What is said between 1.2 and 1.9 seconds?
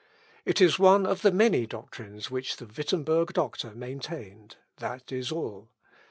the many